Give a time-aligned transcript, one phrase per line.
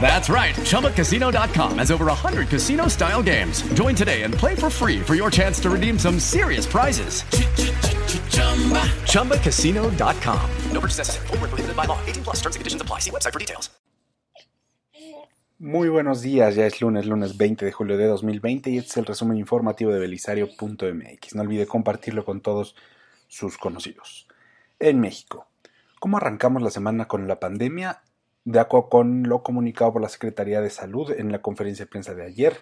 [0.00, 0.54] That's right.
[0.54, 3.62] ChumbaCasino.com has over 100 casino style games.
[3.74, 7.24] Join today and play for free for your chance to redeem some serious prizes.
[9.10, 10.50] ChumbaCasino.com.
[10.70, 11.26] No purchase necessary.
[11.26, 11.98] Prohibited by law.
[12.06, 12.36] 18 plus.
[12.36, 13.00] Terms and conditions apply.
[13.00, 13.70] See website for details.
[15.58, 18.96] Muy buenos días, ya es lunes, lunes 20 de julio de 2020 y este es
[18.98, 21.34] el resumen informativo de belisario.mx.
[21.34, 22.76] No olvide compartirlo con todos
[23.26, 24.28] sus conocidos.
[24.78, 25.48] En México,
[25.98, 28.02] ¿cómo arrancamos la semana con la pandemia?
[28.46, 32.14] De acuerdo con lo comunicado por la Secretaría de Salud en la conferencia de prensa
[32.14, 32.58] de ayer,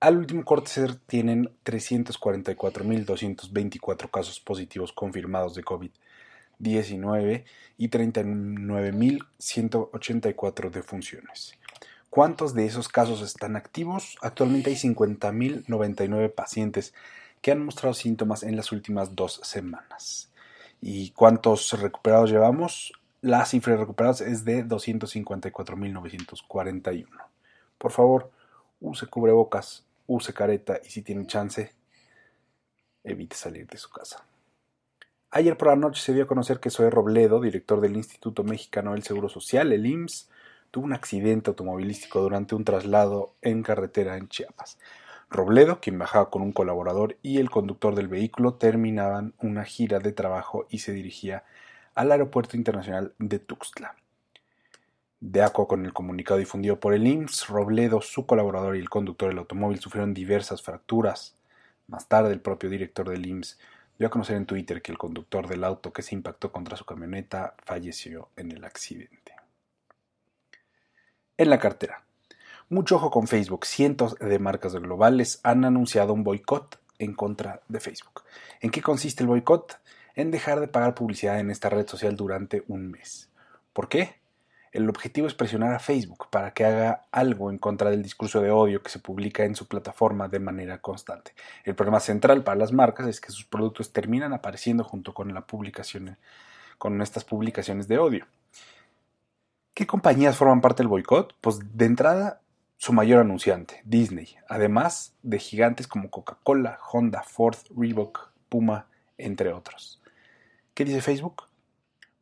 [0.00, 7.44] al último corte tienen 344.224 casos positivos confirmados de COVID-19
[7.78, 11.56] y 39.184 defunciones.
[12.08, 14.18] ¿Cuántos de esos casos están activos?
[14.22, 16.94] Actualmente hay 50.099 pacientes
[17.40, 20.32] que han mostrado síntomas en las últimas dos semanas.
[20.80, 22.92] ¿Y cuántos recuperados llevamos?
[23.22, 27.06] La cifra de recuperados es de 254.941.
[27.76, 28.30] Por favor,
[28.80, 31.70] use cubrebocas, use careta y si tiene chance,
[33.04, 34.24] evite salir de su casa.
[35.32, 38.92] Ayer por la noche se dio a conocer que Zoe Robledo, director del Instituto Mexicano
[38.92, 40.30] del Seguro Social, el IMSS,
[40.70, 44.78] tuvo un accidente automovilístico durante un traslado en carretera en Chiapas.
[45.28, 50.12] Robledo, quien bajaba con un colaborador y el conductor del vehículo, terminaban una gira de
[50.12, 51.44] trabajo y se dirigía
[52.00, 53.94] al Aeropuerto Internacional de Tuxtla.
[55.20, 59.28] De acuerdo con el comunicado difundido por el IMSS, Robledo, su colaborador y el conductor
[59.28, 61.36] del automóvil sufrieron diversas fracturas.
[61.88, 63.58] Más tarde, el propio director del IMSS
[63.98, 66.86] dio a conocer en Twitter que el conductor del auto que se impactó contra su
[66.86, 69.34] camioneta falleció en el accidente.
[71.36, 72.04] En la cartera.
[72.70, 73.66] Mucho ojo con Facebook.
[73.66, 78.22] Cientos de marcas globales han anunciado un boicot en contra de Facebook.
[78.62, 79.78] ¿En qué consiste el boicot?
[80.14, 83.30] En dejar de pagar publicidad en esta red social durante un mes.
[83.72, 84.20] ¿Por qué?
[84.72, 88.52] El objetivo es presionar a Facebook para que haga algo en contra del discurso de
[88.52, 91.34] odio que se publica en su plataforma de manera constante.
[91.64, 95.40] El problema central para las marcas es que sus productos terminan apareciendo junto con la
[95.40, 96.18] publicación,
[96.78, 98.26] con estas publicaciones de odio.
[99.74, 101.34] ¿Qué compañías forman parte del boicot?
[101.40, 102.40] Pues de entrada,
[102.76, 108.86] su mayor anunciante, Disney, además de gigantes como Coca-Cola, Honda, Ford, Reebok, Puma,
[109.18, 109.99] entre otros.
[110.80, 111.42] ¿Qué dice Facebook?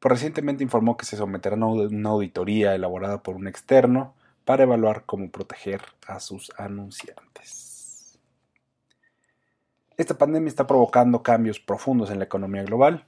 [0.01, 5.05] Pues recientemente informó que se someterá a una auditoría elaborada por un externo para evaluar
[5.07, 8.19] cómo proteger a sus anunciantes.
[9.97, 13.07] Esta pandemia está provocando cambios profundos en la economía global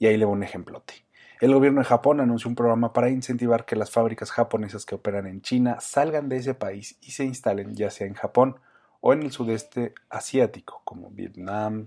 [0.00, 1.06] y ahí le voy un ejemplote.
[1.40, 5.28] El gobierno de Japón anunció un programa para incentivar que las fábricas japonesas que operan
[5.28, 8.58] en China salgan de ese país y se instalen ya sea en Japón
[9.00, 11.86] o en el sudeste asiático como Vietnam,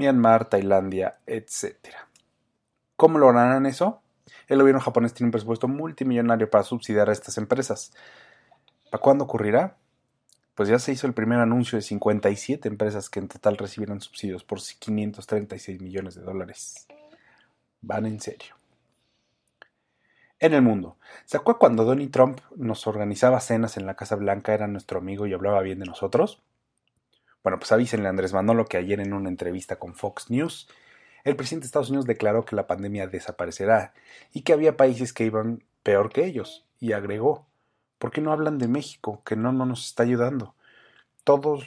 [0.00, 1.76] Myanmar, Tailandia, etc.
[2.96, 4.02] ¿Cómo lograrán eso?
[4.48, 7.92] El gobierno japonés tiene un presupuesto multimillonario para subsidiar a estas empresas.
[8.90, 9.76] ¿Para cuándo ocurrirá?
[10.54, 14.42] Pues ya se hizo el primer anuncio de 57 empresas que en total recibirán subsidios
[14.44, 16.86] por 536 millones de dólares
[17.82, 18.54] van en serio.
[20.38, 20.96] En el mundo.
[21.26, 25.26] ¿Se acuerda cuando Donald Trump nos organizaba cenas en la Casa Blanca, era nuestro amigo
[25.26, 26.40] y hablaba bien de nosotros?
[27.42, 30.68] Bueno, pues avísenle Andrés Manolo que ayer en una entrevista con Fox News,
[31.24, 33.94] el presidente de Estados Unidos declaró que la pandemia desaparecerá
[34.32, 37.46] y que había países que iban peor que ellos, y agregó,
[37.98, 40.54] ¿por qué no hablan de México, que no, no nos está ayudando?
[41.24, 41.66] Todos,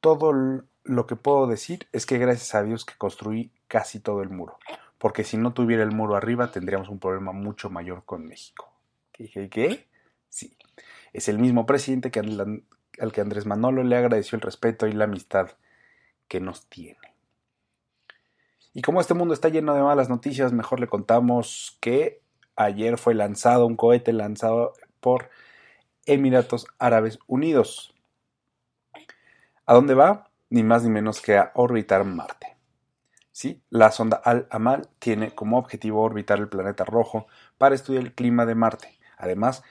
[0.00, 4.30] todo lo que puedo decir es que gracias a Dios que construí casi todo el
[4.30, 4.58] muro
[4.98, 8.72] porque si no tuviera el muro arriba tendríamos un problema mucho mayor con México.
[9.12, 9.86] ¿Qué qué?
[10.28, 10.56] Sí.
[11.12, 12.20] Es el mismo presidente que
[13.00, 15.50] al, que Andrés Manolo le agradeció el respeto y la amistad
[16.28, 16.98] que nos tiene.
[18.74, 22.20] Y como este mundo está lleno de malas noticias, mejor le contamos que
[22.56, 25.30] ayer fue lanzado un cohete lanzado por
[26.04, 27.94] Emiratos Árabes Unidos.
[29.64, 30.30] ¿A dónde va?
[30.50, 32.56] Ni más ni menos que a orbitar Marte.
[33.32, 37.26] Sí, la sonda Al-Amal tiene como objetivo orbitar el planeta rojo
[37.58, 38.98] para estudiar el clima de Marte.
[39.18, 39.62] Además,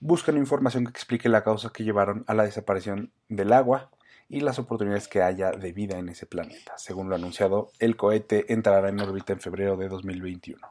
[0.00, 3.90] buscan información que explique la causa que llevaron a la desaparición del agua
[4.28, 6.74] y las oportunidades que haya de vida en ese planeta.
[6.76, 10.66] Según lo anunciado, el cohete entrará en órbita en febrero de 2021.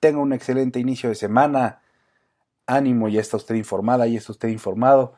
[0.00, 1.80] Tenga un excelente inicio de semana.
[2.66, 5.14] Ánimo, ya está usted informada, ya está usted informado.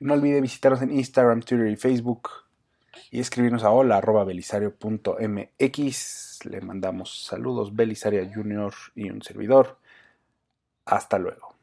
[0.00, 2.28] No olvide visitarnos en Instagram, Twitter y Facebook
[3.10, 6.44] y escribirnos a hola arroba belisario.mx.
[6.44, 9.78] Le mandamos saludos, Belisaria Junior y un servidor.
[10.84, 11.54] Hasta luego.